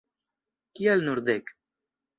[0.79, 1.57] Kial nur dek?